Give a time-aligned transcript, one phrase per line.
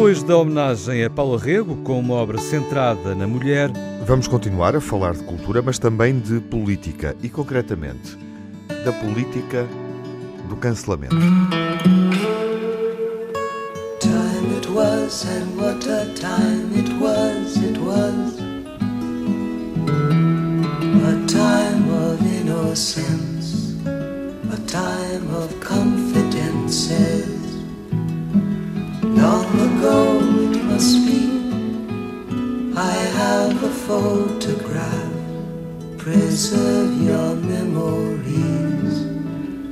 [0.00, 3.70] Depois da homenagem a Paulo Rego, com uma obra centrada na mulher,
[4.06, 8.16] vamos continuar a falar de cultura, mas também de política e, concretamente,
[8.82, 9.68] da política
[10.48, 11.14] do cancelamento.
[14.00, 18.40] Time it was, and what a time it was, it was
[21.04, 27.39] a time of innocence, a time of confidences.
[29.30, 30.18] Long ago
[30.50, 31.22] it must be.
[32.76, 35.12] I have a photograph.
[35.98, 39.06] Preserve your memories.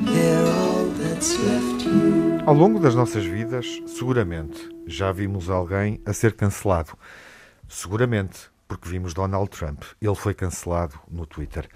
[0.06, 2.38] They're all that's left you.
[2.46, 6.96] Ao longo das nossas vidas, seguramente já vimos alguém a ser cancelado.
[7.68, 9.82] Seguramente, porque vimos Donald Trump.
[10.00, 11.68] Ele foi cancelado no Twitter.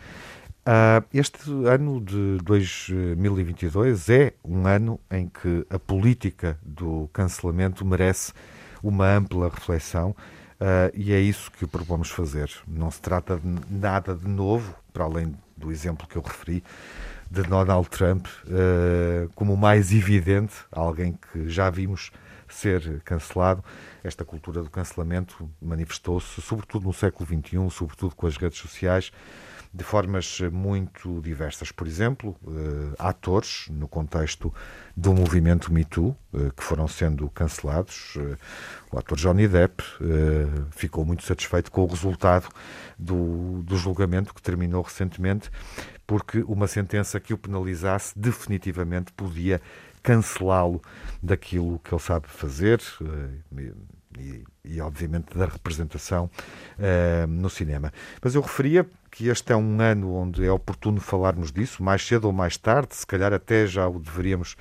[0.64, 8.32] Uh, este ano de 2022 é um ano em que a política do cancelamento merece
[8.80, 12.48] uma ampla reflexão uh, e é isso que propomos fazer.
[12.64, 16.62] Não se trata de nada de novo, para além do exemplo que eu referi,
[17.28, 22.12] de Donald Trump uh, como o mais evidente, alguém que já vimos
[22.48, 23.64] ser cancelado.
[24.04, 29.10] Esta cultura do cancelamento manifestou-se, sobretudo no século XXI, sobretudo com as redes sociais
[29.74, 31.72] de formas muito diversas.
[31.72, 34.52] Por exemplo, uh, atores, no contexto
[34.94, 38.16] do movimento Me Too, uh, que foram sendo cancelados.
[38.90, 39.82] O ator Johnny Depp
[40.70, 42.48] ficou muito satisfeito com o resultado
[42.98, 45.50] do, do julgamento que terminou recentemente,
[46.06, 49.62] porque uma sentença que o penalizasse definitivamente podia
[50.02, 50.82] cancelá-lo
[51.22, 52.82] daquilo que ele sabe fazer
[54.18, 56.30] e, e obviamente da representação
[57.28, 57.90] no cinema.
[58.20, 62.24] Mas eu referia que este é um ano onde é oportuno falarmos disso, mais cedo
[62.24, 64.56] ou mais tarde, se calhar até já o deveríamos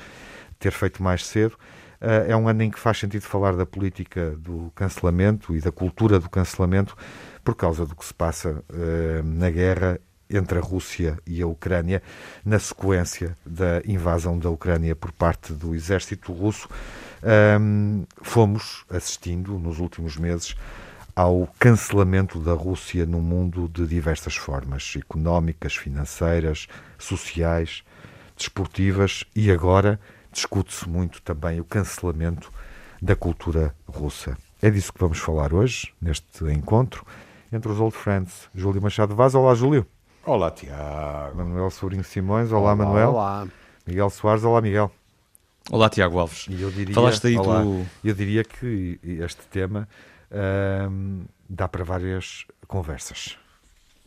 [0.60, 1.54] ter feito mais cedo.
[2.02, 5.72] Uh, é um ano em que faz sentido falar da política do cancelamento e da
[5.72, 6.98] cultura do cancelamento
[7.44, 12.02] por causa do que se passa uh, na guerra entre a Rússia e a Ucrânia,
[12.44, 16.68] na sequência da invasão da Ucrânia por parte do exército russo
[17.60, 20.56] um, fomos assistindo nos últimos meses
[21.22, 26.68] ao cancelamento da Rússia no mundo de diversas formas económicas, financeiras,
[26.98, 27.84] sociais,
[28.36, 30.00] desportivas e agora
[30.32, 32.52] discute-se muito também o cancelamento
[33.00, 34.36] da cultura russa.
[34.64, 37.06] É disso que vamos falar hoje, neste encontro
[37.54, 38.50] entre os Old Friends.
[38.56, 39.36] Júlio Machado Vaz.
[39.36, 39.86] Olá, Júlio.
[40.26, 41.38] Olá, Tiago.
[41.38, 42.52] Manuel Sobrinho Simões.
[42.52, 43.10] Olá, olá Manuel.
[43.12, 43.48] Olá.
[43.86, 44.44] Miguel Soares.
[44.44, 44.92] Olá, Miguel.
[45.70, 46.48] Olá, Tiago Alves.
[46.50, 47.86] Eu diria, Falaste aí olá, do.
[48.04, 49.88] Eu diria que este tema
[51.50, 53.38] dá para várias conversas.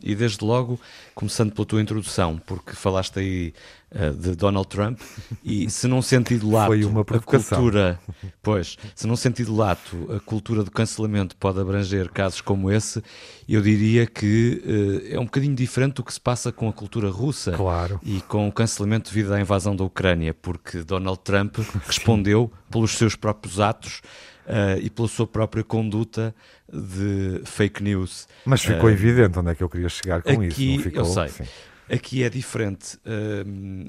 [0.02, 0.78] E desde logo,
[1.14, 3.54] começando pela tua introdução, porque falaste aí
[3.94, 5.00] uh, de Donald Trump,
[5.42, 7.98] e se não sentido lato Foi uma a cultura,
[8.42, 13.02] pois, se não sentido lato a cultura do cancelamento pode abranger casos como esse,
[13.48, 17.08] eu diria que uh, é um bocadinho diferente do que se passa com a cultura
[17.08, 18.00] russa claro.
[18.02, 23.14] e com o cancelamento devido à invasão da Ucrânia, porque Donald Trump respondeu pelos seus
[23.14, 24.02] próprios atos
[24.46, 26.34] uh, e pela sua própria conduta
[26.72, 28.26] de fake news.
[28.44, 30.84] Mas ficou uh, evidente onde é que eu queria chegar com aqui, isso.
[30.84, 31.28] Ficou, eu sei.
[31.28, 31.44] Sim.
[31.90, 32.96] Aqui é diferente.
[33.04, 33.86] Uh,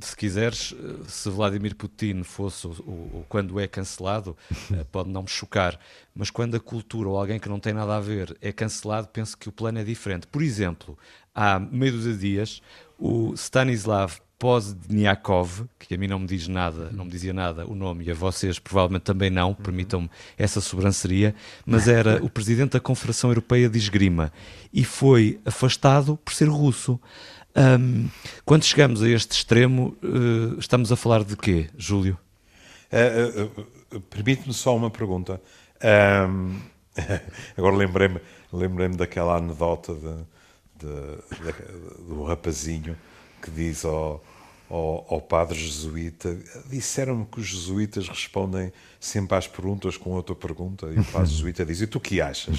[0.00, 0.74] se quiseres,
[1.06, 4.36] se Vladimir Putin fosse, ou, quando é cancelado,
[4.70, 5.78] uh, pode não me chocar,
[6.14, 9.36] mas quando a cultura ou alguém que não tem nada a ver é cancelado, penso
[9.38, 10.26] que o plano é diferente.
[10.26, 10.98] Por exemplo,
[11.34, 12.60] há meio de dias,
[12.98, 17.74] o Stanislav Pozniakov, que a mim não me diz nada, não me dizia nada o
[17.74, 22.80] nome, e a vocês provavelmente também não, permitam-me essa sobranceria, mas era o presidente da
[22.80, 24.32] Confederação Europeia de Esgrima
[24.72, 27.00] e foi afastado por ser russo.
[27.56, 28.08] Um,
[28.44, 32.18] quando chegamos a este extremo, uh, estamos a falar de quê, Júlio?
[32.92, 35.40] Uh, uh, Permite-me só uma pergunta.
[36.28, 36.58] Um,
[37.56, 38.20] agora lembrei-me
[38.52, 40.16] lembrei daquela anedota de,
[40.78, 42.96] de, de, do rapazinho
[43.42, 44.22] que diz ao,
[44.68, 46.36] ao, ao padre jesuíta,
[46.68, 51.64] disseram-me que os jesuítas respondem sempre às perguntas com outra pergunta, e o padre jesuíta
[51.64, 52.58] diz, e tu que achas?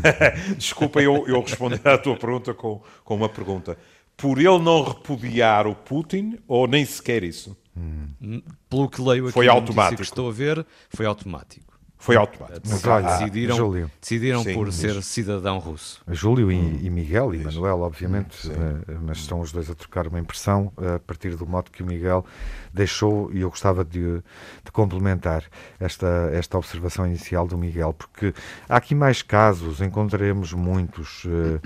[0.56, 3.76] Desculpa eu, eu responder à tua pergunta com, com uma pergunta.
[4.16, 7.56] Por ele não repudiar o Putin, ou nem sequer isso?
[7.76, 8.42] Hum.
[8.68, 9.96] Pelo que leio aqui foi automático.
[9.96, 11.69] que estou a ver, foi automático.
[12.00, 12.62] Foi automático.
[12.66, 13.90] Mas, decidiram Júlio.
[14.00, 16.02] decidiram sim, por ser cidadão russo.
[16.08, 16.78] Júlio e, hum.
[16.80, 20.94] e Miguel e Manuel, obviamente, uh, mas estão os dois a trocar uma impressão uh,
[20.94, 22.24] a partir do modo que o Miguel
[22.72, 24.22] deixou e eu gostava de,
[24.64, 25.44] de complementar
[25.78, 28.32] esta, esta observação inicial do Miguel, porque
[28.66, 31.60] há aqui mais casos, encontraremos muitos, uh,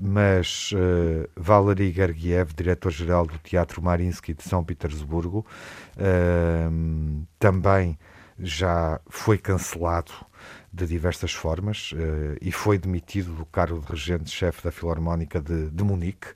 [0.00, 0.70] mas
[1.36, 5.44] Valery Gergiev, diretor-geral do Teatro Marinsky de São Petersburgo,
[7.38, 7.98] também
[8.38, 10.12] já foi cancelado
[10.72, 15.84] de diversas formas uh, e foi demitido do cargo de regente-chefe da Filarmónica de, de,
[15.84, 16.28] Munique,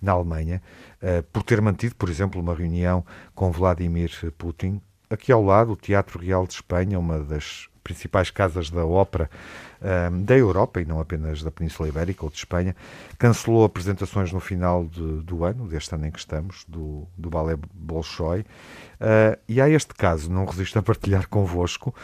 [0.00, 0.62] na Alemanha,
[1.02, 3.04] uh, por ter mantido, por exemplo, uma reunião
[3.34, 4.80] com Vladimir Putin.
[5.08, 9.30] Aqui ao lado, o Teatro Real de Espanha, uma das principais casas da ópera
[9.80, 12.76] um, da Europa e não apenas da Península Ibérica ou de Espanha,
[13.18, 17.58] cancelou apresentações no final de, do ano, deste ano em que estamos, do, do Ballet
[17.74, 18.40] Bolshoi.
[18.40, 21.94] Uh, e há este caso, não resisto a partilhar convosco,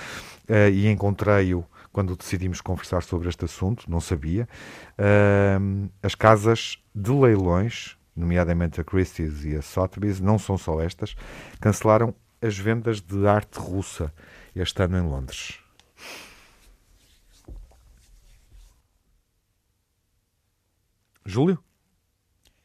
[0.49, 4.49] uh, e encontrei-o quando decidimos conversar sobre este assunto, não sabia.
[4.99, 11.14] Uh, as casas de leilões, nomeadamente a Christie's e a Sotheby's, não são só estas,
[11.61, 14.12] cancelaram as vendas de arte russa
[14.55, 15.66] este ano em Londres.
[21.26, 21.58] Júlio?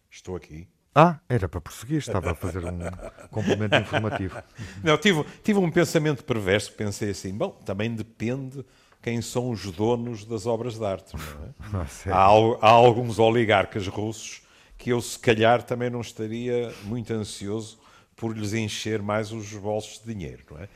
[0.09, 0.67] Estou aqui.
[0.93, 2.79] Ah, era para prosseguir, estava a fazer um
[3.31, 4.37] complemento informativo.
[4.83, 8.63] Não, tive, tive um pensamento perverso, pensei assim, bom, também depende
[9.01, 11.79] quem são os donos das obras de arte, é?
[12.11, 14.43] Ah, há, há alguns oligarcas russos
[14.77, 17.79] que eu, se calhar, também não estaria muito ansioso
[18.15, 20.67] por lhes encher mais os bolsos de dinheiro, não é?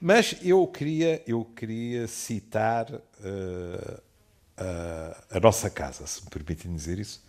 [0.00, 4.02] Mas eu queria, eu queria citar uh,
[4.56, 7.24] a, nossa casa, se me permitem dizer isso,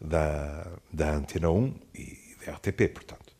[0.00, 3.34] da, da Antena 1 e da RTP, portanto.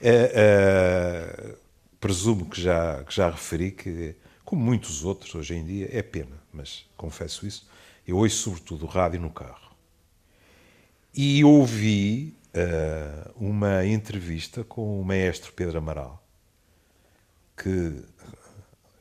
[0.00, 1.56] É, é,
[2.00, 6.36] presumo que já, que já referi que, como muitos outros hoje em dia, é pena,
[6.52, 7.68] mas confesso isso,
[8.06, 9.68] eu ouço sobretudo rádio no carro.
[11.14, 16.22] E ouvi uh, uma entrevista com o maestro Pedro Amaral,
[17.56, 18.02] que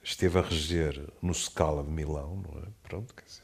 [0.04, 2.68] esteve a reger no Scala de Milão, é?
[2.84, 3.44] Pronto, quer dizer,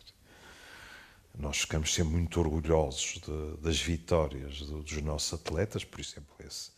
[1.37, 6.71] nós ficamos sempre muito orgulhosos de, das vitórias dos nossos atletas, por exemplo, esse,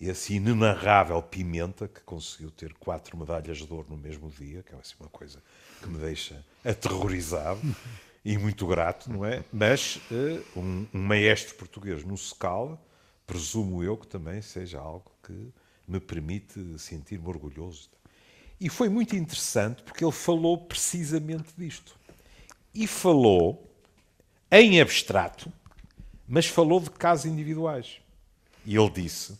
[0.00, 4.78] esse inenarrável Pimenta, que conseguiu ter quatro medalhas de ouro no mesmo dia, que é
[4.78, 5.42] assim, uma coisa
[5.82, 7.60] que me deixa aterrorizado
[8.24, 9.42] e muito grato, não é?
[9.52, 12.80] Mas uh, um, um, maestro português no Scala,
[13.26, 15.52] presumo eu que também seja algo que
[15.86, 17.90] me permite sentir-me orgulhoso.
[18.60, 21.98] E foi muito interessante porque ele falou precisamente disto.
[22.74, 23.69] E falou
[24.50, 25.52] em abstrato,
[26.26, 28.00] mas falou de casos individuais.
[28.64, 29.38] E ele disse,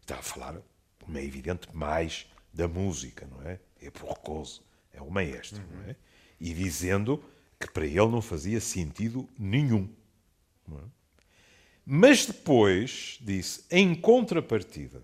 [0.00, 0.56] está a falar,
[1.00, 3.58] como é evidente, mais da música, não é?
[3.80, 4.62] É porcoso,
[4.92, 5.82] é o maestro, uhum.
[5.82, 5.96] não é?
[6.40, 7.22] E dizendo
[7.58, 9.88] que para ele não fazia sentido nenhum.
[10.70, 10.74] É?
[11.84, 15.02] Mas depois disse, em contrapartida,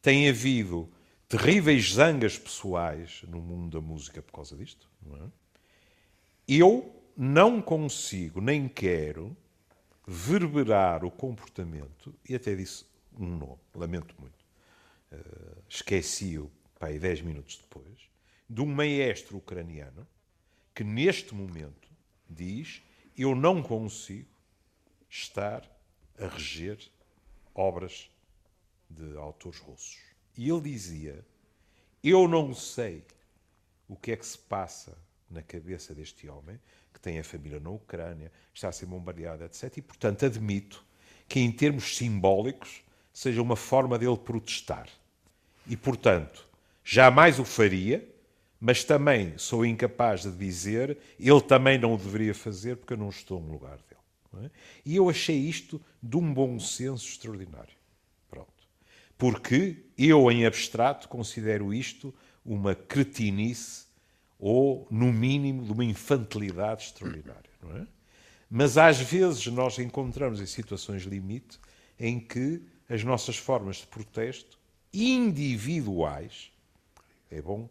[0.00, 0.90] tem havido
[1.28, 4.88] terríveis zangas pessoais no mundo da música por causa disto.
[5.14, 5.26] É?
[6.48, 9.36] Eu não consigo nem quero
[10.04, 12.84] verberar o comportamento, e até disse
[13.16, 14.44] um nome, lamento muito,
[15.12, 18.10] uh, esqueci-o, pai, dez minutos depois,
[18.50, 20.04] de um maestro ucraniano
[20.74, 21.88] que neste momento
[22.28, 22.82] diz
[23.16, 24.28] eu não consigo
[25.08, 25.62] estar
[26.18, 26.90] a reger
[27.54, 28.10] obras
[28.90, 30.00] de autores russos.
[30.36, 31.24] E ele dizia,
[32.02, 33.04] eu não sei
[33.86, 34.98] o que é que se passa
[35.32, 36.60] na cabeça deste homem,
[36.92, 39.78] que tem a família na Ucrânia, está a ser bombardeado, etc.
[39.78, 40.84] E, portanto, admito
[41.28, 42.82] que, em termos simbólicos,
[43.12, 44.88] seja uma forma dele protestar.
[45.66, 46.46] E, portanto,
[46.84, 48.06] jamais o faria,
[48.60, 53.08] mas também sou incapaz de dizer ele também não o deveria fazer porque eu não
[53.08, 54.46] estou no lugar dele.
[54.46, 54.50] É?
[54.84, 57.74] E eu achei isto de um bom senso extraordinário.
[58.30, 58.52] Pronto.
[59.18, 63.81] Porque eu, em abstrato, considero isto uma cretinice
[64.44, 67.50] ou, no mínimo, de uma infantilidade extraordinária.
[67.62, 67.86] Não é?
[68.50, 71.60] Mas às vezes nós encontramos em situações limite
[71.96, 74.58] em que as nossas formas de protesto
[74.92, 76.50] individuais,
[77.30, 77.70] é bom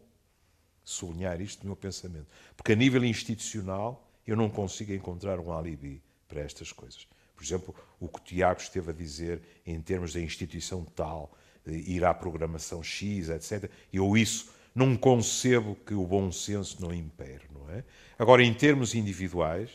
[0.82, 2.26] sublinhar isto no meu pensamento,
[2.56, 7.06] porque a nível institucional eu não consigo encontrar um alibi para estas coisas.
[7.36, 11.36] Por exemplo, o que o Tiago esteve a dizer em termos da instituição tal,
[11.66, 13.70] ir à programação X, etc.
[13.92, 17.84] Eu isso não concebo que o bom senso não impere, não é?
[18.18, 19.70] Agora, em termos individuais,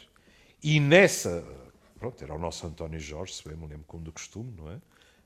[0.64, 1.44] e nessa.
[2.00, 4.80] Pronto, era o nosso António Jorge, se bem me lembro como do costume, não é?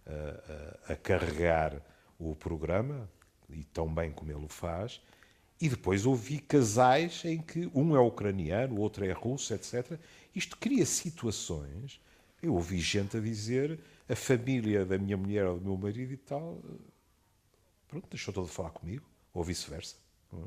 [0.06, 1.82] A, a, a carregar
[2.20, 3.10] o programa,
[3.50, 5.02] e tão bem como ele o faz,
[5.60, 10.00] e depois ouvi casais em que um é ucraniano, o outro é russo, etc.
[10.36, 12.00] Isto cria situações.
[12.42, 16.18] Eu ouvi gente a dizer a família da minha mulher ou do meu marido e
[16.18, 16.60] tal,
[17.88, 19.96] pronto, deixou todo de falar comigo ou vice-versa.
[20.34, 20.38] É?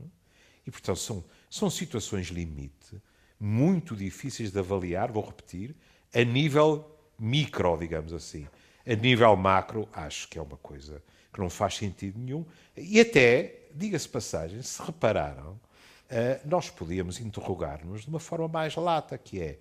[0.67, 3.00] E, portanto, são, são situações limite
[3.38, 5.75] muito difíceis de avaliar, vou repetir,
[6.14, 8.47] a nível micro, digamos assim.
[8.87, 12.47] A nível macro, acho que é uma coisa que não faz sentido nenhum.
[12.76, 15.61] E até diga-se passagem, se repararam,
[16.09, 19.59] eh, nós podíamos interrogar-nos de uma forma mais lata, que é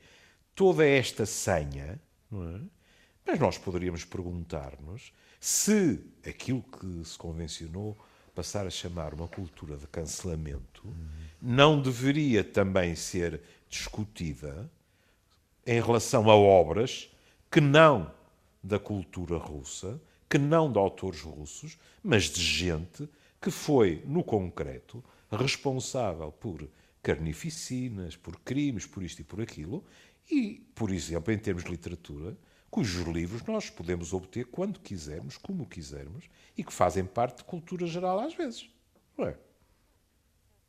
[0.53, 1.99] toda esta senha,
[2.31, 2.59] é?
[3.25, 7.97] mas nós poderíamos perguntar-nos se aquilo que se convencionou
[8.33, 10.83] passar a chamar uma cultura de cancelamento
[11.41, 14.69] não deveria também ser discutida
[15.65, 17.09] em relação a obras
[17.51, 18.11] que não
[18.63, 23.07] da cultura russa, que não de autores russos, mas de gente
[23.41, 26.67] que foi, no concreto, responsável por
[27.01, 29.83] carnificinas, por crimes, por isto e por aquilo,
[30.31, 32.37] e, por exemplo, em termos de literatura,
[32.73, 36.25] cujos livros nós podemos obter quando quisermos, como quisermos,
[36.57, 38.67] e que fazem parte de cultura geral às vezes.
[39.15, 39.37] Não é?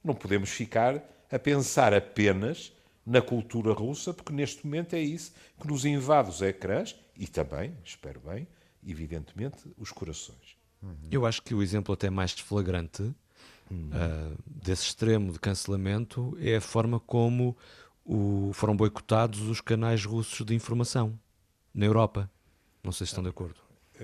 [0.05, 2.75] Não podemos ficar a pensar apenas
[3.07, 7.75] na cultura russa, porque neste momento é isso que nos invade os ecrãs e também,
[7.83, 8.47] espero bem,
[8.87, 10.59] evidentemente, os corações.
[11.11, 13.15] Eu acho que o exemplo até mais flagrante uh,
[14.45, 17.57] desse extremo de cancelamento é a forma como
[18.05, 21.19] o, foram boicotados os canais russos de informação
[21.75, 22.31] na Europa.
[22.83, 23.57] Não sei se estão de acordo.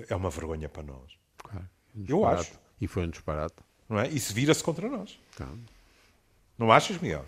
[0.09, 1.17] É uma vergonha para nós.
[1.37, 1.67] Claro.
[2.07, 2.51] Eu acho.
[2.79, 3.55] E foi um disparate.
[3.87, 4.07] Não é?
[4.07, 5.19] E se vira-se contra nós.
[5.35, 5.59] Claro.
[6.57, 7.25] Não achas, Miguel?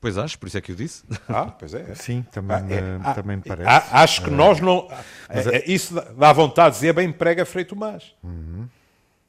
[0.00, 1.02] Pois acho, por isso é que eu disse.
[1.28, 1.92] Ah, pois é.
[1.96, 2.98] Sim, também, Ah, é.
[2.98, 3.68] me, Ah, também me parece.
[3.68, 4.88] Ah, acho que nós não.
[5.28, 8.14] é- é- isso dá- vontade de dizer bem prega Frei Tomás.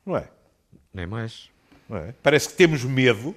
[0.06, 0.27] Não é?
[0.94, 1.50] Nem mais.
[1.88, 2.13] Não é?
[2.22, 3.36] Parece que temos medo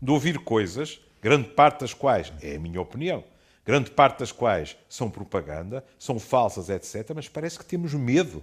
[0.00, 3.24] de ouvir coisas, grande parte das quais, é a minha opinião,
[3.64, 7.12] grande parte das quais são propaganda, são falsas, etc.
[7.14, 8.42] Mas parece que temos medo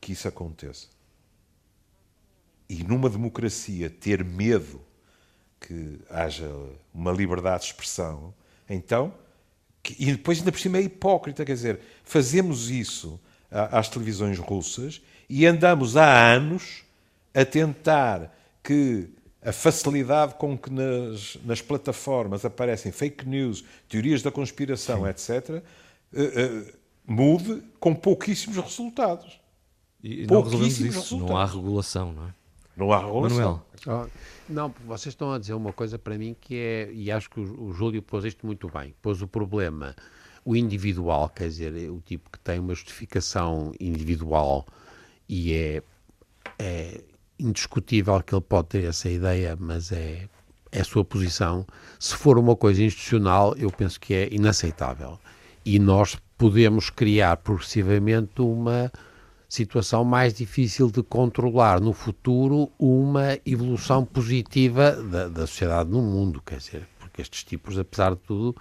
[0.00, 0.86] que isso aconteça.
[2.68, 4.80] E numa democracia, ter medo
[5.60, 6.48] que haja
[6.92, 8.32] uma liberdade de expressão,
[8.68, 9.12] então,
[9.82, 13.18] que- e depois ainda por cima é hipócrita, quer dizer, fazemos isso
[13.50, 16.84] às televisões russas e andamos há anos
[17.34, 19.08] a tentar que
[19.42, 25.62] a facilidade com que nas, nas plataformas aparecem fake news, teorias da conspiração, etc., eh,
[26.12, 26.74] eh,
[27.06, 29.40] mude com pouquíssimos resultados.
[30.02, 31.16] E não resolvemos Pouquíssimos isso.
[31.16, 31.50] Não resultados.
[31.50, 32.34] há regulação, não é?
[32.76, 33.38] Não há regulação.
[33.38, 34.06] Manuel, Oh,
[34.48, 37.68] Não, vocês estão a dizer uma coisa para mim que é, e acho que o,
[37.68, 39.94] o Júlio pôs isto muito bem, pôs o problema,
[40.44, 44.66] o individual, quer dizer, o tipo que tem uma justificação individual
[45.28, 45.82] e é,
[46.58, 47.02] é
[47.38, 50.28] indiscutível que ele pode ter essa ideia, mas é,
[50.72, 51.66] é a sua posição.
[51.98, 55.18] Se for uma coisa institucional, eu penso que é inaceitável.
[55.64, 58.90] E nós podemos criar progressivamente uma
[59.48, 66.42] situação mais difícil de controlar no futuro uma evolução positiva da, da sociedade no mundo,
[66.44, 68.54] quer dizer, porque estes tipos, apesar de tudo,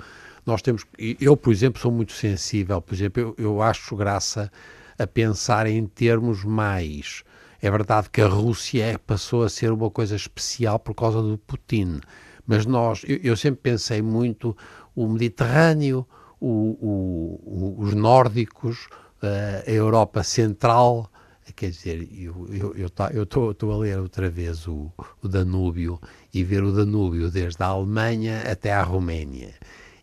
[0.45, 0.85] nós temos,
[1.19, 4.49] eu, por exemplo, sou muito sensível, por exemplo, eu, eu acho graça
[4.97, 7.23] a pensar em termos mais,
[7.61, 11.99] é verdade que a Rússia passou a ser uma coisa especial por causa do Putin,
[12.45, 14.55] mas nós, eu, eu sempre pensei muito
[14.95, 16.07] o Mediterrâneo,
[16.39, 18.87] o- o- o- os nórdicos,
[19.21, 21.09] eh, a Europa Central,
[21.55, 24.91] quer dizer, eu estou a ler outra vez o,
[25.23, 25.99] o Danúbio
[26.33, 29.53] e ver o Danúbio desde a Alemanha até à Roménia.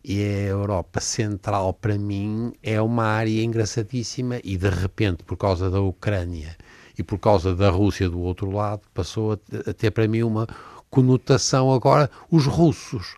[0.02, 5.70] E a Europa Central, para mim, é uma área engraçadíssima e, de repente, por causa
[5.70, 6.56] da Ucrânia
[6.98, 10.22] e por causa da Rússia do outro lado, passou a, te- a ter para mim
[10.22, 10.46] uma
[10.90, 13.16] conotação agora, os russos,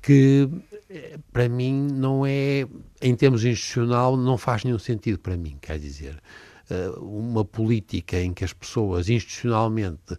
[0.00, 0.48] que
[1.32, 2.66] para mim não é,
[3.00, 6.20] em termos institucional, não faz nenhum sentido para mim, quer dizer,
[6.68, 10.16] eh, uma política em que as pessoas institucionalmente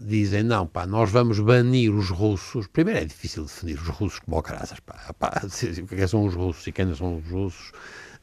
[0.00, 2.66] dizem, não, pá, nós vamos banir os russos.
[2.66, 6.08] Primeiro é difícil definir os russos como ao caraças, pá, pá, o que é que
[6.08, 7.72] são os russos e quem não são os russos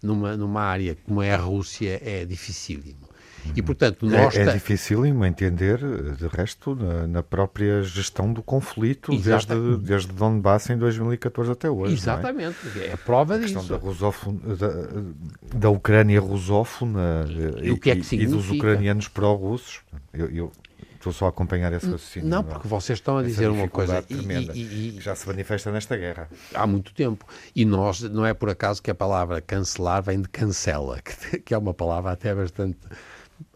[0.02, 3.09] numa, numa área como é a Rússia é dificílimo.
[3.56, 4.36] E, portanto, nós...
[4.36, 5.78] É, é dificílimo entender,
[6.16, 9.84] de resto, na, na própria gestão do conflito desde, Exatamente.
[9.84, 11.94] desde Donbass em 2014 até hoje.
[11.94, 11.96] é?
[11.96, 13.74] Exatamente, é prova A questão disso.
[13.74, 17.26] da, rusófona, da, da Ucrânia rusófona
[17.62, 19.82] E o que é que e dos ucranianos pró-russos.
[20.14, 20.52] Eu, eu
[20.96, 22.28] estou só a acompanhar esse raciocínio.
[22.28, 22.44] Não, é?
[22.44, 25.28] porque vocês estão a dizer uma coisa dificuldade e- tremenda, e- e- que já se
[25.28, 26.28] manifesta nesta guerra.
[26.54, 27.26] há muito tempo.
[27.56, 31.54] E nós, não é por acaso que a palavra cancelar vem de cancela, que, que
[31.54, 32.78] é uma palavra até bastante,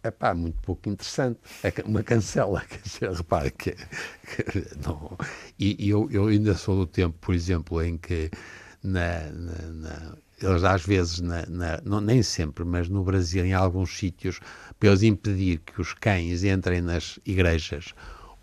[0.03, 1.39] epá, muito pouco interessante.
[1.63, 5.17] É uma cancela, quer dizer, repare que, que não.
[5.59, 8.29] E, e eu, eu ainda sou do tempo, por exemplo, em que
[8.83, 13.53] na, na- na- eles às vezes, na- na- não, nem sempre, mas no Brasil, em
[13.53, 14.39] alguns sítios,
[14.79, 17.93] para eles impedir que os cães entrem nas igrejas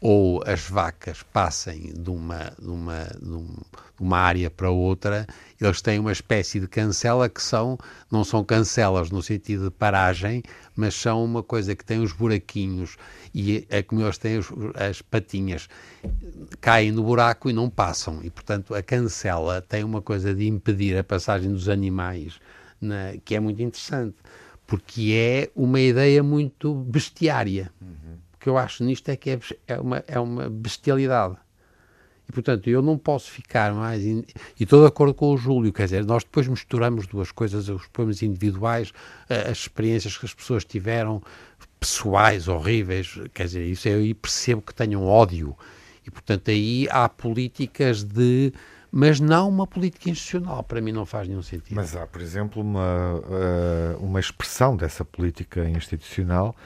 [0.01, 5.27] ou as vacas passem de uma, de uma, de uma área para outra,
[5.61, 7.79] eles têm uma espécie de cancela que são,
[8.11, 10.43] não são cancelas no sentido de paragem,
[10.75, 12.97] mas são uma coisa que tem os buraquinhos
[13.35, 15.69] e é como eles têm os, as patinhas,
[16.63, 18.21] caem no buraco e não passam.
[18.23, 22.41] E, portanto, a cancela tem uma coisa de impedir a passagem dos animais,
[22.81, 24.17] na, que é muito interessante,
[24.67, 27.71] porque é uma ideia muito bestiária.
[27.83, 31.37] Uhum que eu acho nisto é que é, é, uma, é uma bestialidade.
[32.29, 34.05] E, portanto, eu não posso ficar mais.
[34.05, 34.25] In...
[34.59, 37.87] E estou de acordo com o Júlio, quer dizer, nós depois misturamos duas coisas, os
[37.89, 38.93] problemas individuais,
[39.29, 41.21] as experiências que as pessoas tiveram,
[41.81, 45.57] pessoais, horríveis, quer dizer, isso eu aí percebo que tenham ódio.
[46.07, 48.53] E, portanto, aí há políticas de.
[48.93, 51.77] Mas não uma política institucional, para mim não faz nenhum sentido.
[51.77, 56.57] Mas há, por exemplo, uma, eh, uma expressão dessa política institucional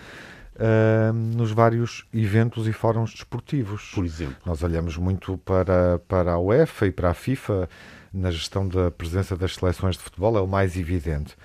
[0.57, 3.91] uh, nos vários eventos e fóruns desportivos.
[3.95, 4.37] Por exemplo.
[4.45, 7.69] Nós olhamos muito para, para a UEFA e para a FIFA
[8.13, 11.37] na gestão da presença das seleções de futebol, é o mais evidente.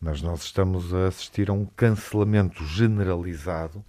[0.00, 3.84] Mas nós estamos a assistir a um cancelamento generalizado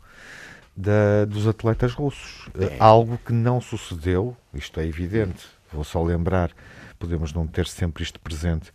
[0.75, 2.49] da, dos atletas russos.
[2.59, 2.75] É.
[2.79, 6.51] Algo que não sucedeu, isto é evidente, vou só lembrar,
[6.97, 8.73] podemos não ter sempre isto presente,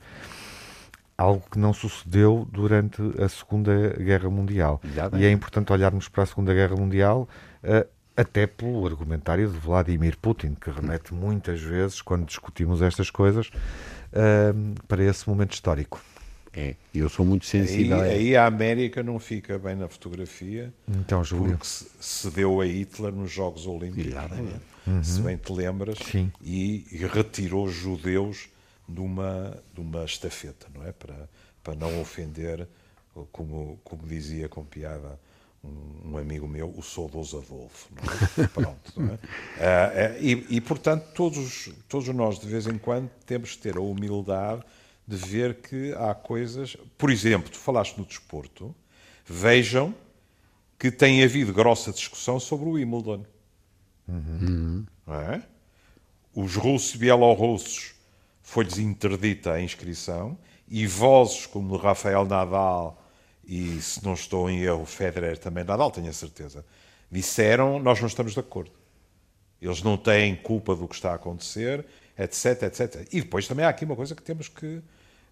[1.18, 4.80] algo que não sucedeu durante a Segunda Guerra Mundial.
[5.18, 7.28] E é importante olharmos para a Segunda Guerra Mundial
[7.64, 13.48] uh, até pelo argumentário de Vladimir Putin, que remete muitas vezes, quando discutimos estas coisas,
[13.48, 16.00] uh, para esse momento histórico.
[16.52, 18.00] É, eu sou muito sensível.
[18.00, 20.72] Aí, aí, a América não fica bem na fotografia.
[20.88, 21.58] Então, Júlio.
[21.58, 24.14] Porque se deu a Hitler nos Jogos Olímpicos.
[24.87, 25.04] Uhum.
[25.04, 25.98] Se bem te lembras.
[25.98, 26.32] Sim.
[26.42, 28.48] E, e retirou judeus
[28.88, 30.92] de uma, de uma estafeta, não é?
[30.92, 31.28] Para,
[31.62, 32.66] para não ofender,
[33.30, 35.18] como, como dizia com piada
[35.62, 37.88] um, um amigo meu, o saudoso Adolfo.
[37.95, 38.49] Não é?
[38.54, 39.18] Pronto, não é?
[39.59, 43.76] Ah, é, e, e, portanto, todos, todos nós, de vez em quando, temos que ter
[43.76, 44.62] a humildade
[45.07, 46.76] de ver que há coisas.
[46.97, 48.75] Por exemplo, tu falaste no desporto,
[49.26, 49.95] vejam
[50.78, 53.24] que tem havido grossa discussão sobre o Wimbledon.
[54.07, 54.87] Uhum.
[55.09, 55.42] É?
[56.35, 57.97] Os russos e bielorrussos
[58.48, 62.98] foi-lhes interdita a inscrição e vozes como Rafael Nadal
[63.44, 66.64] e, se não estou em erro, Federer também, Nadal, tenho a certeza,
[67.12, 68.72] disseram nós não estamos de acordo.
[69.61, 71.84] Eles não têm culpa do que está a acontecer,
[72.18, 73.06] etc, etc.
[73.12, 74.80] E depois também há aqui uma coisa que temos que,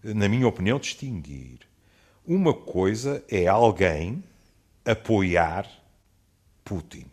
[0.03, 1.61] na minha opinião, distinguir.
[2.23, 4.23] Uma coisa é alguém
[4.85, 5.67] apoiar
[6.63, 7.07] Putin.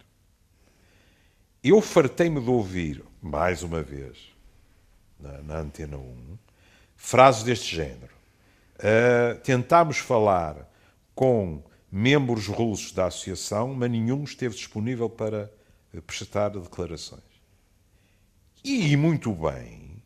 [1.63, 4.34] Eu fartei-me de ouvir, mais uma vez,
[5.19, 6.39] na, na Antena 1,
[6.97, 8.15] frases deste género.
[8.77, 10.69] Uh, tentámos falar
[11.15, 15.51] com membros russos da associação, mas nenhum esteve disponível para
[16.07, 17.23] prestar declarações.
[18.65, 20.03] E, muito bem,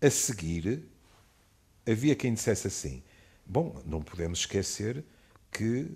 [0.00, 0.88] a seguir,
[1.86, 3.02] havia quem dissesse assim:
[3.44, 5.04] bom, não podemos esquecer
[5.52, 5.90] que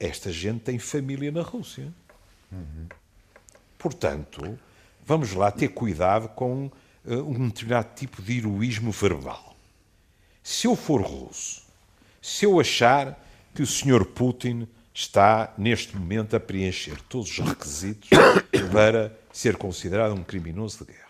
[0.00, 1.92] esta gente tem família na Rússia.
[2.50, 2.88] Uhum.
[3.78, 4.58] Portanto,
[5.04, 9.56] vamos lá ter cuidado com eh, um determinado tipo de heroísmo verbal.
[10.42, 11.62] Se eu for russo,
[12.20, 13.18] se eu achar
[13.54, 14.04] que o Sr.
[14.04, 18.08] Putin está, neste momento, a preencher todos os requisitos
[18.72, 21.08] para ser considerado um criminoso de guerra,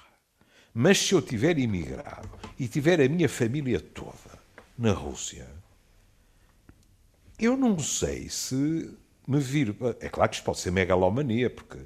[0.75, 4.39] mas se eu tiver imigrado e tiver a minha família toda
[4.77, 5.49] na Rússia,
[7.39, 8.91] eu não sei se
[9.27, 9.75] me vir.
[10.01, 11.79] É claro que isto pode ser megalomania, porque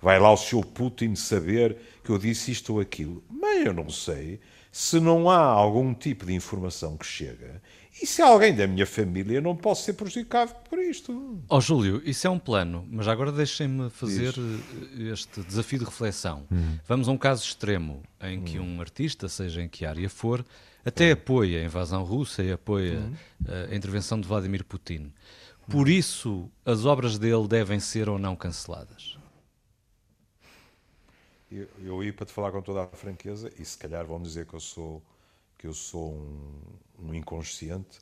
[0.00, 0.64] vai lá o Sr.
[0.66, 3.22] Putin saber que eu disse isto ou aquilo.
[3.30, 7.62] Mas eu não sei se não há algum tipo de informação que chega
[8.00, 11.40] e se alguém da minha família não pode ser prejudicado por isto.
[11.48, 15.86] Ó oh, Júlio, isso é um plano, mas agora deixem-me fazer eh, este desafio de
[15.86, 16.44] reflexão.
[16.52, 16.76] Hum.
[16.86, 18.76] Vamos a um caso extremo em que hum.
[18.76, 20.44] um artista, seja em que área for,
[20.84, 21.12] até hum.
[21.12, 23.14] apoia a invasão russa e apoia hum.
[23.48, 25.10] eh, a intervenção de Vladimir Putin.
[25.66, 29.16] Por isso, as obras dele devem ser ou não canceladas.
[31.56, 34.44] Eu, eu ia para te falar com toda a franqueza, e se calhar vão dizer
[34.46, 35.02] que eu sou,
[35.56, 37.98] que eu sou um, um inconsciente,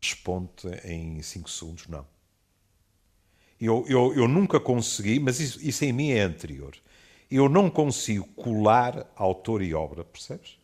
[0.00, 0.50] responde
[0.84, 2.04] em 5 segundos: não.
[3.60, 6.74] Eu, eu, eu nunca consegui, mas isso, isso em mim é anterior.
[7.30, 10.58] Eu não consigo colar autor e obra, percebes?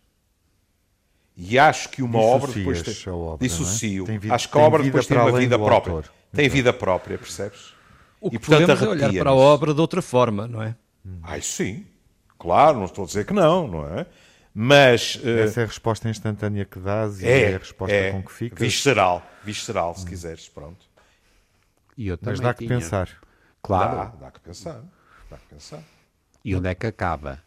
[1.37, 3.49] E acho que uma obra depois tem, obra, é?
[3.49, 4.11] dissocio.
[4.11, 4.19] É?
[4.19, 5.95] Vida, acho que a obra depois tem uma vida própria.
[5.95, 6.13] Autor.
[6.33, 7.73] Tem vida própria, percebes?
[8.21, 10.75] O que e, portanto, podemos é olhar para a obra de outra forma, não é?
[11.23, 11.87] Ai, sim.
[12.39, 14.07] Claro, não estou a dizer que não, não é?
[14.55, 15.21] Mas.
[15.23, 18.23] Eh, Essa é a resposta instantânea que dás e é, é a resposta é, com
[18.23, 18.57] que fica.
[18.57, 20.09] Visceral, visceral, se hum.
[20.09, 20.87] quiseres, pronto.
[22.23, 23.11] Mas dá que pensar.
[23.63, 23.97] Claro.
[23.97, 24.83] Dá, dá que pensar.
[25.31, 25.83] Vai pensar.
[26.45, 27.43] E onde é que acaba?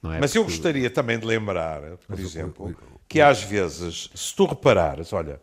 [0.00, 0.20] Não é?
[0.20, 2.76] Mas eu gostaria também de lembrar, por exemplo,
[3.08, 5.40] que às vezes, se tu reparares, olha,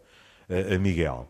[0.47, 1.27] eh, eh, Miguel,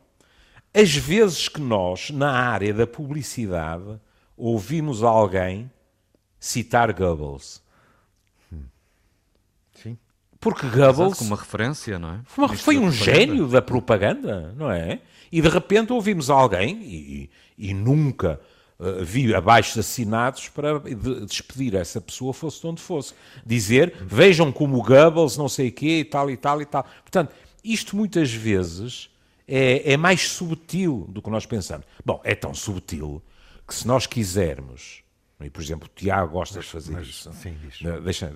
[0.74, 4.00] as vezes que nós, na área da publicidade,
[4.36, 5.72] ouvimos alguém
[6.40, 7.61] citar Goebbels.
[10.42, 12.20] Porque Exato, Goebbels com uma referência, não é?
[12.26, 15.00] foi, uma- foi um gênio da propaganda, não é?
[15.32, 18.42] E de repente ouvimos alguém, e, e nunca
[18.80, 23.14] eh, vi abaixo assinados para de- despedir essa pessoa, fosse de onde fosse.
[23.46, 26.84] Dizer, vejam como Goebbels, não sei o quê, e tal, e tal, e tal.
[27.04, 27.32] Portanto,
[27.64, 29.10] isto muitas vezes
[29.48, 31.86] é, é mais subtil do que nós pensamos.
[32.04, 33.22] Bom, é tão subtil
[33.68, 35.01] que se nós quisermos,
[35.44, 37.32] e por exemplo, o Tiago gosta de fazer mas, isso.
[37.34, 37.58] sim,
[38.04, 38.34] Deixa,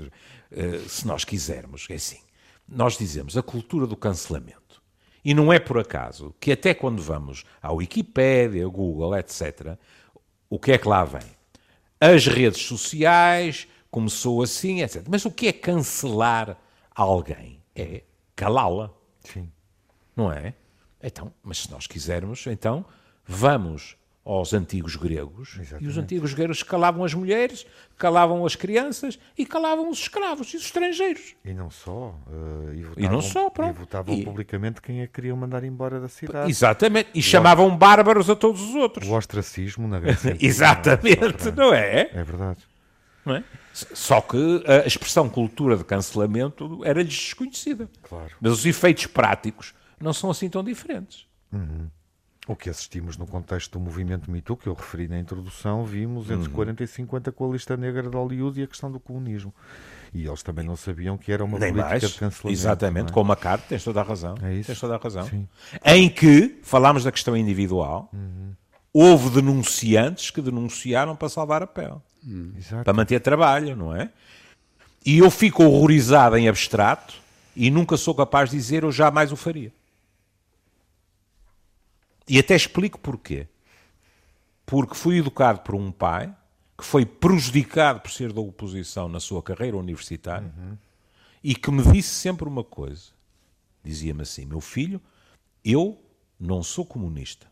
[0.51, 2.21] eh, se nós quisermos, é assim,
[2.67, 4.81] nós dizemos a cultura do cancelamento.
[5.23, 9.77] E não é por acaso que até quando vamos à Wikipédia, Google, etc.,
[10.49, 11.35] o que é que lá vem?
[11.99, 15.03] As redes sociais, começou assim, etc.
[15.09, 16.59] Mas o que é cancelar
[16.93, 17.61] alguém?
[17.73, 18.03] É
[18.35, 19.49] calá-la Sim.
[20.15, 20.53] não é?
[21.01, 22.85] Então, mas se nós quisermos, então
[23.25, 25.99] vamos aos antigos gregos e os Exatamente.
[25.99, 27.63] antigos gregos calavam as mulheres,
[27.95, 31.35] calavam as crianças e calavam os escravos e os estrangeiros.
[31.45, 32.15] E não só.
[32.27, 33.75] eh, e, votavam, E não só, pronto.
[33.75, 36.49] E votavam E- publicamente quem a queriam mandar embora da cidade.
[36.49, 37.09] Exatamente.
[37.13, 39.07] E chamavam bárbaros a todos os outros.
[39.07, 40.31] O ostracismo na Grécia.
[40.33, 42.09] Antiga, Exatamente, não é?
[42.11, 42.59] É verdade.
[43.23, 43.43] Não é?
[43.73, 47.88] Só que a expressão cultura de cancelamento era-lhes desconhecida.
[48.01, 48.31] Claro.
[48.41, 51.27] Mas os efeitos práticos não são assim tão diferentes.
[52.47, 56.29] O que assistimos no contexto do movimento Me Too, que eu referi na introdução, vimos
[56.29, 56.36] Uhum.
[56.38, 59.51] entre 40 e 50 com a lista negra de Hollywood e a questão do comunismo.
[60.13, 62.01] E eles também não sabiam que era uma Nem política mais.
[62.03, 62.60] de cancelamento.
[62.62, 63.12] Exatamente, é?
[63.13, 64.36] com uma carta, tens toda a razão.
[64.43, 64.67] É isso.
[64.67, 65.27] Tens toda a razão.
[65.27, 65.47] Sim.
[65.84, 68.12] Em que, falámos da questão individual,
[68.93, 71.95] houve denunciantes que denunciaram para salvar a pele,
[72.58, 72.84] Exato.
[72.84, 74.10] para manter trabalho, não é?
[75.03, 77.15] E eu fico horrorizado em abstrato
[77.55, 79.71] e nunca sou capaz de dizer eu jamais o faria.
[82.27, 83.47] E até explico porquê.
[84.65, 86.35] Porque fui educado por um pai
[86.77, 90.51] que foi prejudicado por ser da oposição na sua carreira universitária
[91.43, 93.11] e que me disse sempre uma coisa.
[93.83, 94.99] Dizia-me assim: meu filho,
[95.63, 96.03] eu
[96.39, 97.47] não sou comunista,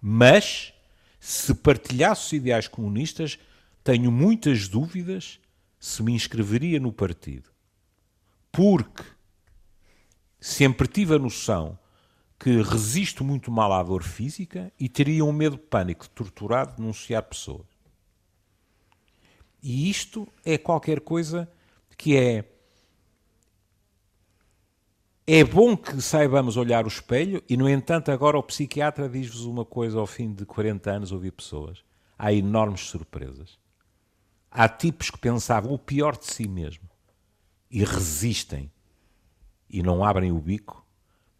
[0.00, 0.72] mas
[1.20, 3.38] se partilhasse os ideais comunistas,
[3.84, 5.38] tenho muitas dúvidas
[5.78, 7.50] se me inscreveria no partido.
[8.50, 9.04] Porque
[10.40, 11.78] sempre tive a noção
[12.42, 16.66] que resisto muito mal à dor física e teria um medo de pânico de torturar,
[16.66, 17.68] de denunciar pessoas.
[19.62, 21.48] E isto é qualquer coisa
[21.96, 22.44] que é.
[25.24, 29.64] É bom que saibamos olhar o espelho e, no entanto, agora o psiquiatra diz-vos uma
[29.64, 31.84] coisa ao fim de 40 anos ouvir pessoas.
[32.18, 33.56] Há enormes surpresas.
[34.50, 36.90] Há tipos que pensavam o pior de si mesmo
[37.70, 38.68] e resistem
[39.70, 40.81] e não abrem o bico.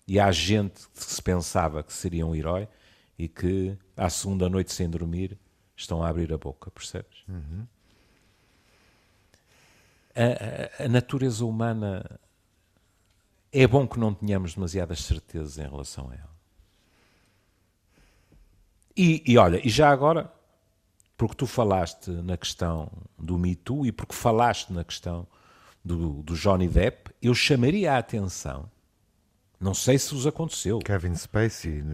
[0.07, 2.69] E há gente que se pensava que seria um herói
[3.19, 5.38] e que, à segunda noite sem dormir,
[5.77, 7.25] estão a abrir a boca, percebes?
[10.15, 12.19] A, a- a natureza humana
[13.53, 16.33] é bom que não tenhamos demasiadas certezas em relação a ela.
[18.97, 20.31] E, e olha, e já agora,
[21.17, 25.27] porque tu falaste na questão do Me Too e porque falaste na questão
[25.85, 28.71] do, do Johnny Depp, eu chamaria a atenção.
[29.62, 30.81] Não sei se vos aconteceu.
[30.81, 31.85] Kevin Spacey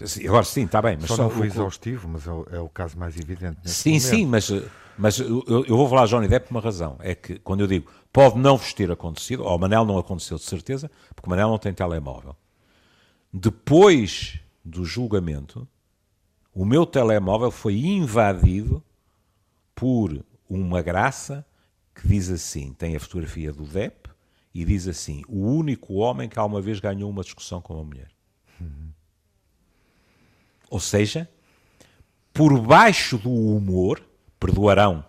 [0.00, 2.32] eh, Sim, Agora sim, está bem, mas só só não foi o- exaustivo, mas é
[2.32, 3.58] o, é o caso mais evidente.
[3.70, 4.02] Sim, momento.
[4.06, 4.50] sim, mas,
[4.96, 6.96] mas eu, eu vou falar de Johnny Depp por uma razão.
[7.00, 10.44] É que quando eu digo pode não vos ter acontecido, ou Manel não aconteceu de
[10.44, 12.34] certeza, porque Manel não tem telemóvel.
[13.32, 15.68] Depois do julgamento,
[16.54, 18.82] o meu telemóvel foi invadido
[19.74, 21.44] por uma graça
[21.94, 23.97] que diz assim: tem a fotografia do Depp
[24.58, 28.10] e diz assim: o único homem que alguma vez ganhou uma discussão com uma mulher.
[30.68, 31.30] Ou seja,
[32.32, 34.02] por baixo do humor,
[34.38, 35.04] perdoarão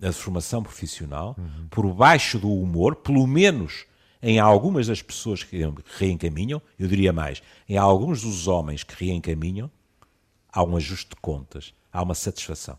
[0.00, 1.36] a formação profissional,
[1.70, 3.84] por baixo do humor, pelo menos
[4.22, 5.60] em algumas das pessoas que
[5.98, 9.70] reencaminham, eu diria mais, em alguns dos homens que reencaminham,
[10.50, 12.78] há um ajuste de contas, há uma satisfação.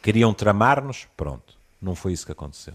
[0.00, 1.58] Queriam tramar-nos, pronto.
[1.82, 2.74] Não foi isso que aconteceu.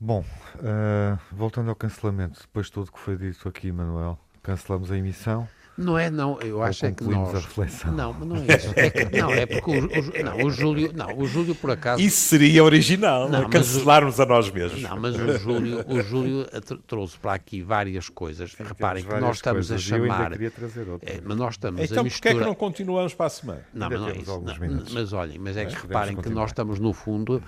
[0.00, 0.24] Bom,
[0.62, 5.48] eh, voltando ao cancelamento, depois de tudo que foi dito aqui, Manuel, cancelamos a emissão.
[5.76, 7.34] Não é, não, eu acho é que nós...
[7.34, 7.92] a reflexão?
[7.92, 8.72] Não, mas não é isso.
[8.76, 12.02] É que, não, é porque o, o- não, o Júlio, não, o Júlio por acaso...
[12.02, 14.82] Isso seria original, Não, mas o- cancelarmos a nós mesmos.
[14.82, 18.54] Não, mas o Júlio, o Júlio tr- trouxe para aqui várias coisas.
[18.54, 20.16] Reparem que nós estamos a coisas eu chamar...
[20.22, 21.10] ainda queria trazer outra.
[21.12, 22.38] É, mas nós estamos a Então porquê é misturar...
[22.38, 23.60] que não continuamos para a semana?
[23.72, 24.30] Não, Ainda mas não é isso.
[24.32, 26.40] alguns Não, mas olhem, mas é que Podemos reparem que continuar.
[26.42, 27.40] nós estamos no fundo.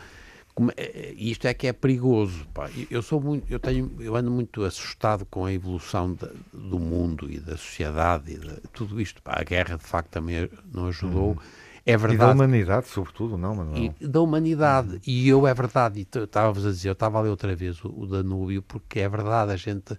[0.60, 2.46] Como- eh, isto é que é perigoso.
[2.52, 2.68] pá.
[2.90, 7.30] Eu- sou muito, eu tenho, eu ando muito assustado com a evolução da- do mundo
[7.30, 9.22] e da sociedade e de tudo isto.
[9.22, 9.36] pá.
[9.40, 11.38] A guerra de facto também não ajudou.
[11.86, 11.98] É Uhum.
[11.98, 12.32] E da verdade.
[12.34, 13.94] humanidade, sobretudo, não, Manuel?
[14.00, 15.00] E da humanidade.
[15.06, 17.88] E eu, é verdade, e estava-vos a dizer, eu estava a ler outra vez o,
[17.88, 19.96] o Danúbio, porque é verdade, a gente.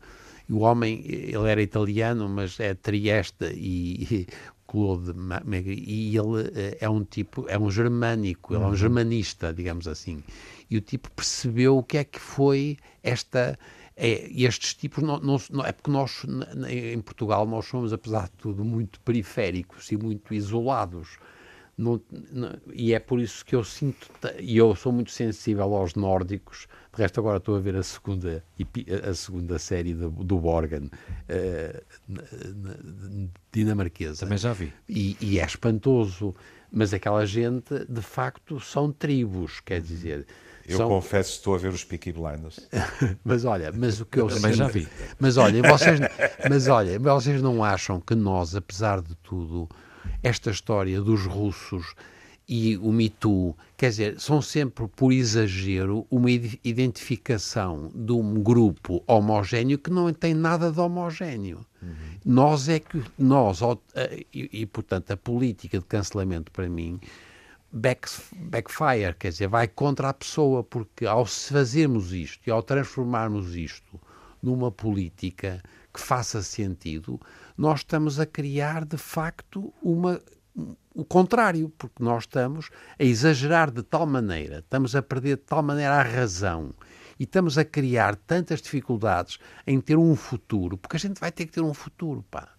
[0.50, 4.28] O homem, ele era italiano, mas é Trieste e,
[4.72, 5.12] Claude
[5.68, 10.24] e ele eh, é um tipo, é um germânico, ele é um germanista, digamos assim.
[10.70, 13.60] E o tipo percebeu o que é que foi esta.
[13.98, 16.26] É, estes tipos, não, não, é porque nós,
[16.70, 21.18] em Portugal, nós somos, apesar de tudo, muito periféricos e muito isolados.
[21.78, 24.08] Não- não- e é por isso que eu sinto,
[24.40, 26.68] e eu sou muito sensível aos nórdicos.
[26.94, 28.44] De resto, agora estou a ver a segunda,
[29.10, 30.90] a segunda série do, do Borgen,
[32.08, 32.22] na-
[33.52, 34.26] dinamarquesa.
[34.26, 34.72] Também já vi.
[34.88, 36.36] E, e é espantoso.
[36.74, 40.26] Mas aquela gente, de facto, são tribos, quer dizer.
[40.66, 42.60] Eu são- confesso que estou a ver os Peaky Blinders.
[43.26, 44.88] mas olha, mas o que eu Também sinto- já vi.
[45.20, 46.00] Mas olha, vocês,
[46.50, 49.68] mas olha, vocês não acham que nós, apesar de tudo,
[50.24, 51.94] esta história dos russos
[52.54, 58.44] e o Me Too, quer dizer, são sempre, por exagero, uma ide- identificação de um
[58.44, 61.66] grupo homogéneo que não tem nada de homogéneo.
[62.26, 63.62] Nós é que, nós,
[64.34, 67.00] e, e, portanto, a política de cancelamento, para mim,
[67.72, 73.56] back, backfire, quer dizer, vai contra a pessoa, porque ao fazermos isto e ao transformarmos
[73.56, 73.98] isto
[74.44, 77.18] numa política que faça sentido,
[77.58, 80.22] nós estamos a criar de facto uma
[80.94, 85.64] o contrário, porque nós estamos a exagerar de tal maneira, estamos a perder de tal
[85.64, 86.74] maneira a razão
[87.20, 91.46] e estamos a criar tantas dificuldades em ter um futuro, porque a gente vai ter
[91.46, 92.50] que ter um futuro, pá.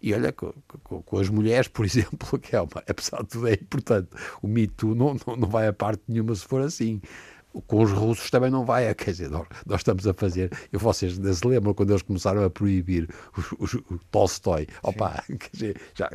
[0.00, 0.52] E olha, com,
[0.82, 4.08] com- com as mulheres, por exemplo, que é uma, apesar de tudo é importante,
[4.40, 7.00] o Me Too não, não, não vai a parte nenhuma se for assim.
[7.66, 11.18] Com os russos também não vai, quer dizer, nós, nós estamos a fazer, e vocês
[11.18, 13.06] ainda se lembram quando eles começaram a proibir
[13.58, 16.10] o Tolstói, opa, quer dizer, já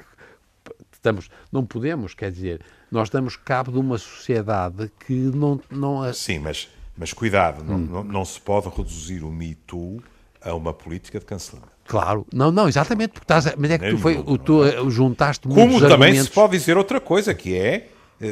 [0.97, 6.13] estamos, não podemos, quer dizer, nós damos cabo de uma sociedade que não, não a-
[6.13, 7.87] Sim, mas, mas cuidado, não, Hum.
[7.89, 10.01] não, não se pode reduzir o Me Too
[10.41, 11.71] a uma política de cancelamento.
[11.87, 15.47] Claro, não, não, exatamente, porque estás a, mas é que tu, foi, tu eh, juntaste
[15.47, 16.27] Como muitos também argumentos.
[16.27, 17.89] se pode dizer outra coisa, que é,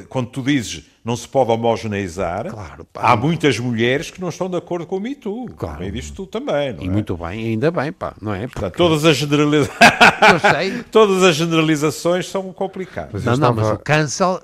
[0.10, 3.02] quando tu dizes não se pode homogeneizar, Claro, pá.
[3.12, 5.46] há muitas mulheres que não estão de acordo com o Me Too.
[5.56, 5.78] Claro.
[5.78, 6.90] Também diz tu também, não E é?
[6.90, 8.48] muito bem, ainda bem, pá, não é?
[8.48, 9.70] Portanto, todas, as generaliza...
[10.34, 10.82] Eu sei.
[10.92, 13.12] todas as generalizações são complicadas.
[13.14, 14.42] Mas Não, eu não, estava- mas o cancel,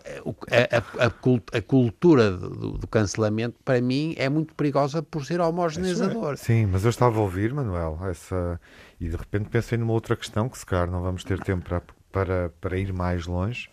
[0.52, 5.02] eh, a, a- a cult- a cultura do, do cancelamento, para mim, é muito perigosa
[5.02, 6.38] por ser homogeneizador.
[6.38, 8.62] Sim, mas eu estava a ouvir, Manuel, essa...
[9.00, 11.82] e de repente pensei numa outra questão que se calhar não vamos ter tempo para,
[12.12, 13.68] para, para ir mais longe,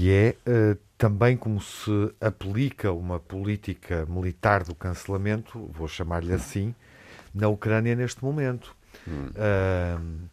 [0.00, 1.90] que é eh, também como se
[2.22, 6.74] aplica uma política militar do cancelamento, vou chamar-lhe assim,
[7.34, 8.74] na Ucrânia neste momento.
[9.36, 10.24] Ahm,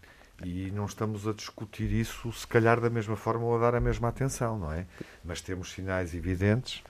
[0.45, 3.82] e não estamos a discutir isso, se calhar da mesma forma ou a dar a
[3.82, 4.86] mesma atenção, não é?
[5.21, 6.82] Mas temos sinais evidentes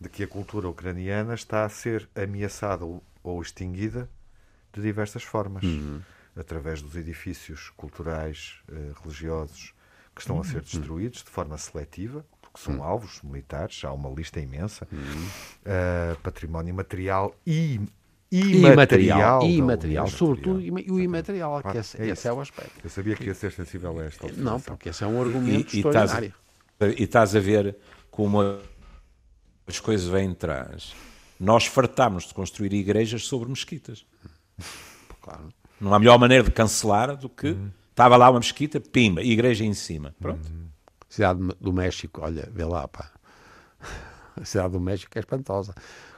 [0.00, 2.84] de que a cultura ucraniana está a ser ameaçada
[3.22, 4.10] ou, extinguida
[4.72, 5.62] de diversas formas,
[6.36, 9.72] através dos edifícios culturais, eh, religiosos,
[10.14, 14.38] que estão a ser destruídos de forma seletiva, porque são alvos militares, há uma lista
[14.40, 14.86] imensa,
[15.64, 17.80] eh, património material e
[18.30, 19.42] imaterial.
[19.42, 22.72] E imaterial, sobretudo e o imaterial, que esse, é esse é o aspecto.
[22.82, 24.60] Eu sabia que ia ser sensível a esta Não, observação.
[24.76, 26.34] porque esse é um argumento E- e estás- extraordinário.
[26.98, 27.76] E estás a ver
[28.10, 28.40] como
[29.66, 30.94] as coisas vêm atrás.
[31.38, 34.04] Nós fartámos de construir igrejas sobre mesquitas.
[35.20, 35.48] Claro.
[35.80, 37.56] Não há melhor maneira de cancelar do que
[37.94, 40.14] estava lá uma mesquita, pimba, igreja em cima.
[40.20, 40.50] Pronto.
[41.08, 43.08] Cidade do México, olha, vê lá, pá.
[44.36, 45.72] A cidade do México é espantosa,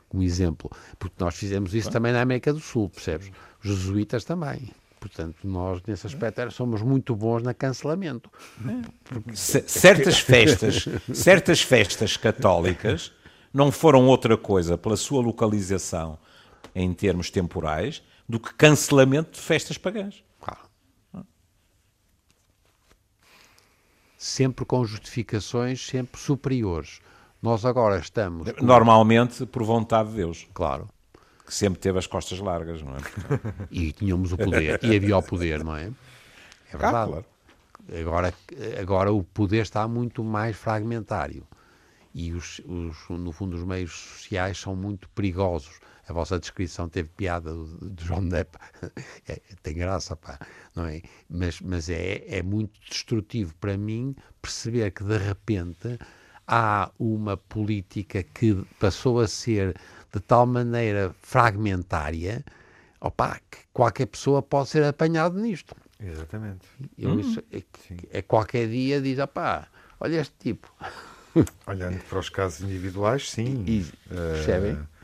[0.08, 0.70] como exemplo.
[0.98, 3.30] Porque nós fizemos isso também na América do Sul, percebes?
[3.62, 4.70] Os jesuítas também.
[4.98, 8.30] Portanto, nós, nesse aspecto, somos muito bons na cancelamento.
[9.34, 13.12] C- certas festas, certas festas católicas
[13.52, 16.18] não foram outra coisa pela sua localização
[16.74, 20.22] em termos temporais do que cancelamento de festas pagãs.
[24.16, 27.00] Sempre com justificações sempre superiores.
[27.42, 28.50] Nós agora estamos.
[28.52, 30.88] com- Normalmente por vontade de Deus, Claro.
[31.44, 32.98] que sempre teve as costas largas, não é?
[33.70, 34.80] E tínhamos o poder.
[34.82, 35.84] E havia o poder, não é?
[36.68, 37.10] É verdade.
[37.10, 37.24] claro.
[38.00, 38.34] Agora,
[38.80, 41.46] agora o poder está muito mais fragmentário
[42.12, 45.78] e os, os, no fundo os meios sociais são muito perigosos.
[46.08, 48.56] A vossa descrição teve piada de João Depp,
[49.26, 50.38] é, tem graça, pá,
[50.74, 51.02] não é?
[51.28, 55.98] Mas, mas é, é muito destrutivo para mim perceber que de repente
[56.46, 59.76] há uma política que passou a ser
[60.12, 62.44] de tal maneira fragmentária,
[63.00, 65.74] opa, que qualquer pessoa pode ser apanhado nisto.
[65.98, 66.66] Exatamente.
[66.96, 67.62] Eu, hum, isso, é,
[68.18, 69.66] é, qualquer dia diz, opá,
[69.98, 70.72] olha este tipo.
[71.66, 73.64] Olhando para os casos individuais, sim.
[73.66, 74.74] E, percebem?
[74.74, 74.95] Uh,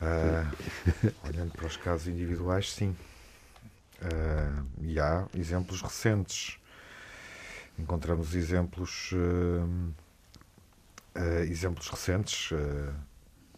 [0.00, 2.96] uh, olhando para os casos individuais, sim.
[4.02, 6.58] Uh, e há exemplos recentes.
[7.78, 9.10] Encontramos exemplos,
[11.46, 12.50] exemplos recentes.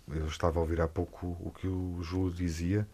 [0.08, 2.84] eu estava a ouvir há pouco o que o Júlio dizia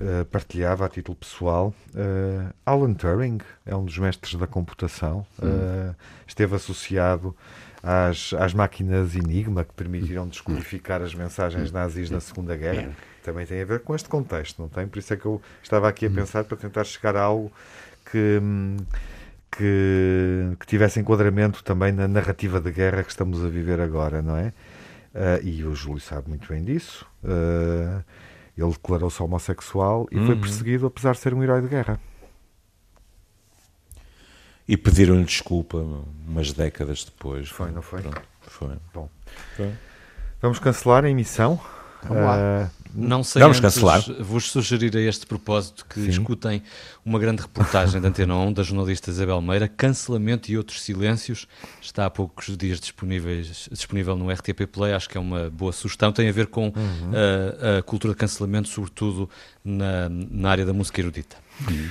[0.00, 1.72] Uh, partilhava a título pessoal.
[1.90, 5.94] Uh, Alan Turing é um dos mestres da computação, uh,
[6.26, 7.36] esteve associado
[7.84, 12.90] às, às máquinas Enigma que permitiram descodificar as mensagens nazis na Segunda Guerra.
[13.22, 14.88] Também tem a ver com este contexto, não tem?
[14.88, 17.52] Por isso é que eu estava aqui a pensar para tentar chegar a algo
[18.10, 18.40] que.
[19.56, 24.36] Que, que tivesse enquadramento também na narrativa de guerra que estamos a viver agora, não
[24.36, 24.52] é?
[25.44, 27.06] e o Júlio sabe muito bem disso.
[27.22, 28.02] Uh,
[28.58, 30.26] ele declarou-se homossexual e uhum.
[30.26, 32.00] foi perseguido apesar de ser um herói de guerra.
[34.66, 35.78] E pediram-lhe desculpa
[36.26, 37.48] umas décadas depois.
[37.48, 38.00] Foi, não foi?
[38.00, 38.76] Pronto, foi.
[38.94, 39.10] Bom.
[39.56, 39.72] Foi.
[40.40, 41.60] Vamos cancelar a emissão.
[42.02, 42.36] Vamos lá.
[42.36, 44.00] Uh, não sei Vamos cancelar.
[44.20, 46.08] vos sugerir a este propósito que Sim.
[46.08, 46.62] escutem
[47.04, 51.48] uma grande reportagem da Antena 1 da jornalista Isabel Meira, Cancelamento e Outros Silêncios.
[51.82, 56.12] Está há poucos dias disponíveis, disponível no RTP Play, acho que é uma boa sugestão.
[56.12, 57.10] Tem a ver com uhum.
[57.10, 59.28] uh, a cultura de cancelamento, sobretudo
[59.64, 61.36] na, na área da música erudita.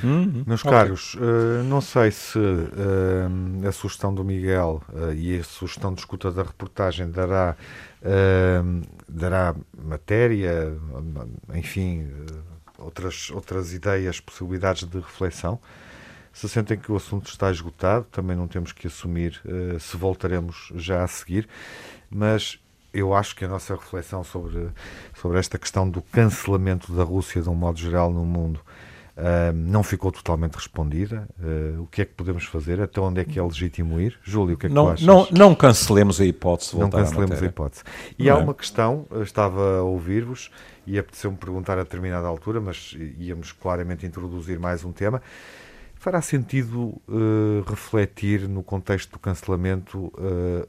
[0.04, 0.44] Uhum.
[0.46, 0.72] Meus okay.
[0.72, 6.02] caros, uh, não sei se uh, a sugestão do Miguel uh, e a sugestão de
[6.02, 7.56] escuta da reportagem dará,
[9.08, 10.78] dará matéria,
[11.54, 12.10] enfim,
[12.78, 15.60] outras, outras ideias, possibilidades de reflexão.
[16.34, 19.42] Se sentem que o assunto está esgotado, também não temos que assumir
[19.80, 21.48] se voltaremos já a seguir,
[22.10, 22.60] mas
[22.94, 24.68] eu acho que a nossa reflexão sobre,
[25.16, 28.60] sobre esta questão do cancelamento da Rússia de um modo geral no mundo
[29.16, 31.28] Uh, não ficou totalmente respondida.
[31.40, 32.82] Uh, o que é que podemos fazer?
[32.82, 34.18] Até onde é que é legítimo ir?
[34.24, 35.06] Júlio, o que é que não, tu achas?
[35.06, 36.76] Não, não cancelemos a hipótese.
[36.76, 37.84] Não cancelemos a hipótese.
[38.18, 38.44] E não há é?
[38.44, 40.50] uma questão, estava a ouvir-vos
[40.88, 45.22] e apeteceu-me perguntar a determinada altura, mas íamos claramente introduzir mais um tema.
[45.94, 50.12] Fará sentido uh, refletir no contexto do cancelamento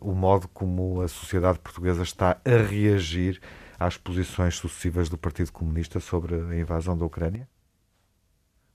[0.01, 3.41] o modo como a sociedade portuguesa está a reagir
[3.81, 7.49] às posições sucessivas do Partido Comunista sobre a invasão da Ucrânia?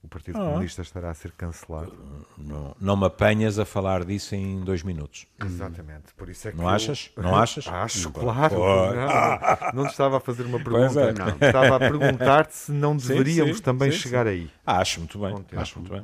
[0.02, 0.44] O Partido ah.
[0.44, 1.92] Comunista estará a ser cancelado.
[2.38, 5.26] Não, não me apanhas a falar disso em dois minutos.
[5.44, 6.14] Exatamente.
[6.16, 6.70] Por isso é que não eu...
[6.70, 7.10] achas?
[7.16, 7.66] Não achas?
[7.68, 8.56] Acho, claro.
[8.56, 11.00] Não, não te estava a fazer uma pergunta.
[11.00, 11.12] É.
[11.12, 11.28] Não.
[11.28, 14.50] Estava a perguntar-te se não deveríamos sim, sim, também sim, chegar aí.
[14.66, 15.44] Acho muito bem.
[15.56, 16.02] Acho muito bem.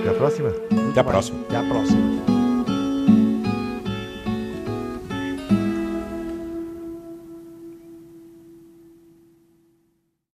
[0.00, 0.48] Até à próxima.
[0.90, 1.40] Até à próxima.
[1.42, 2.39] Até à próxima.